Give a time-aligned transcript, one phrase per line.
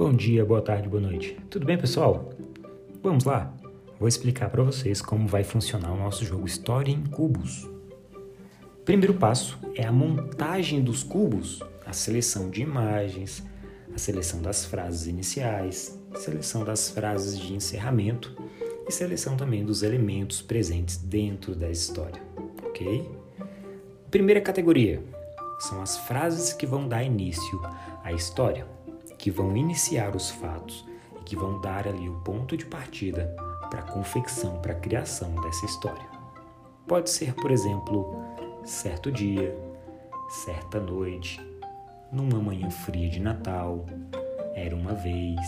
[0.00, 1.36] Bom dia, boa tarde, boa noite.
[1.50, 2.30] Tudo bem, pessoal?
[3.02, 3.54] Vamos lá.
[3.98, 7.68] Vou explicar para vocês como vai funcionar o nosso jogo História em Cubos.
[8.82, 13.44] Primeiro passo é a montagem dos cubos, a seleção de imagens,
[13.94, 18.34] a seleção das frases iniciais, seleção das frases de encerramento
[18.88, 22.22] e seleção também dos elementos presentes dentro da história,
[22.64, 23.06] ok?
[24.10, 25.04] Primeira categoria
[25.58, 27.60] são as frases que vão dar início
[28.02, 28.66] à história
[29.20, 30.86] que vão iniciar os fatos
[31.20, 33.26] e que vão dar ali o ponto de partida
[33.68, 36.08] para a confecção, para a criação dessa história.
[36.88, 38.24] Pode ser, por exemplo,
[38.64, 39.54] certo dia,
[40.30, 41.38] certa noite,
[42.10, 43.84] numa manhã fria de Natal,
[44.54, 45.38] era uma vez.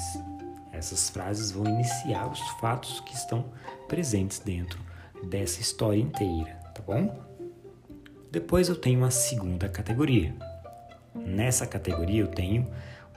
[0.71, 3.47] Essas frases vão iniciar os fatos que estão
[3.89, 4.79] presentes dentro
[5.25, 7.19] dessa história inteira, tá bom?
[8.31, 10.35] Depois eu tenho a segunda categoria.
[11.15, 12.71] Nessa categoria eu tenho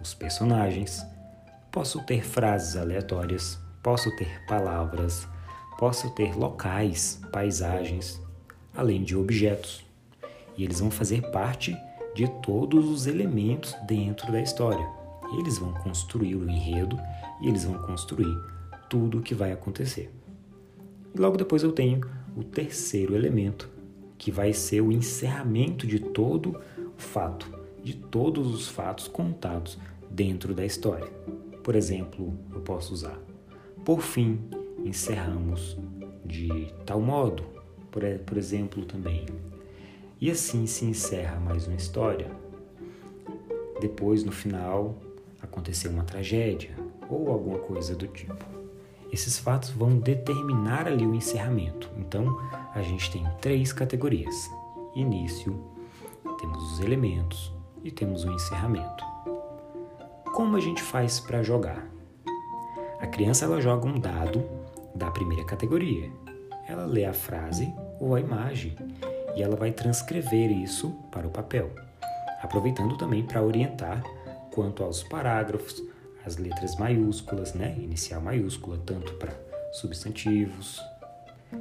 [0.05, 1.03] os personagens,
[1.71, 5.27] posso ter frases aleatórias, posso ter palavras,
[5.79, 8.21] posso ter locais, paisagens,
[8.75, 9.83] além de objetos.
[10.55, 11.75] E eles vão fazer parte
[12.13, 14.87] de todos os elementos dentro da história.
[15.39, 16.99] Eles vão construir o enredo
[17.41, 18.31] e eles vão construir
[18.87, 20.13] tudo o que vai acontecer.
[21.15, 22.01] E logo depois eu tenho
[22.37, 23.67] o terceiro elemento,
[24.19, 26.61] que vai ser o encerramento de todo
[26.95, 27.51] o fato,
[27.83, 31.07] de todos os fatos contados dentro da história.
[31.63, 33.19] Por exemplo, eu posso usar
[33.85, 34.39] por fim,
[34.83, 35.77] encerramos
[36.25, 37.43] de tal modo,
[37.91, 39.27] por, por exemplo, também.
[40.19, 42.31] E assim se encerra mais uma história.
[43.79, 44.97] Depois, no final,
[45.39, 46.75] aconteceu uma tragédia
[47.07, 48.43] ou alguma coisa do tipo.
[49.13, 51.87] Esses fatos vão determinar ali o encerramento.
[51.95, 52.39] Então,
[52.73, 54.49] a gente tem três categorias:
[54.95, 55.63] início,
[56.39, 59.14] temos os elementos e temos o encerramento.
[60.35, 61.87] Como a gente faz para jogar?
[62.99, 64.43] A criança ela joga um dado
[64.93, 66.11] da primeira categoria.
[66.67, 68.75] Ela lê a frase ou a imagem
[69.33, 71.71] e ela vai transcrever isso para o papel,
[72.41, 74.03] aproveitando também para orientar
[74.51, 75.81] quanto aos parágrafos,
[76.25, 79.31] as letras maiúsculas, né, inicial maiúscula, tanto para
[79.71, 80.81] substantivos,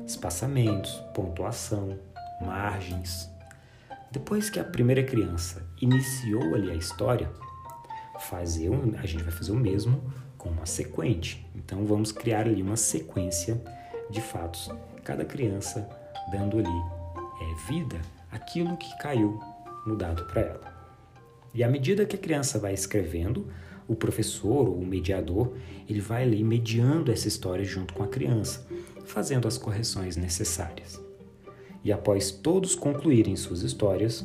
[0.04, 1.96] espaçamentos, pontuação,
[2.40, 3.30] margens.
[4.10, 7.30] Depois que a primeira criança iniciou ali a história,
[8.20, 10.02] fazer um, a gente vai fazer o mesmo
[10.36, 11.46] com uma sequente.
[11.54, 13.60] Então vamos criar ali uma sequência
[14.10, 14.70] de fatos,
[15.02, 15.88] cada criança
[16.30, 19.40] dando ali é, vida aquilo que caiu
[19.86, 20.74] no dado para ela.
[21.54, 23.46] E à medida que a criança vai escrevendo,
[23.86, 25.52] o professor ou o mediador,
[25.88, 28.66] ele vai ali mediando essa história junto com a criança,
[29.04, 31.00] fazendo as correções necessárias.
[31.84, 34.24] E após todos concluírem suas histórias,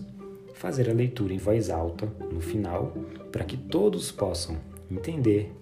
[0.59, 2.94] fazer a leitura em voz alta no final,
[3.31, 4.58] para que todos possam
[4.92, 5.56] entender,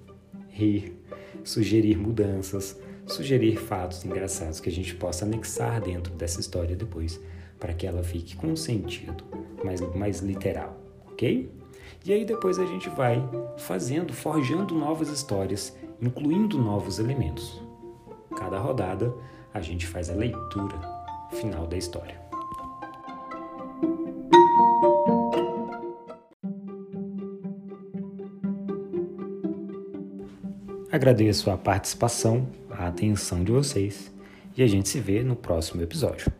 [0.49, 0.99] rir,
[1.43, 7.21] sugerir mudanças, sugerir fatos engraçados que a gente possa anexar dentro dessa história depois,
[7.59, 9.23] para que ela fique com sentido
[9.63, 10.75] mais, mais literal,
[11.11, 11.47] ok?
[12.03, 13.23] E aí depois a gente vai
[13.55, 17.61] fazendo, forjando novas histórias, incluindo novos elementos.
[18.35, 19.13] Cada rodada
[19.53, 20.81] a gente faz a leitura
[21.29, 22.26] final da história.
[30.89, 34.09] Agradeço a participação, a atenção de vocês
[34.55, 36.31] e a gente se vê no próximo episódio.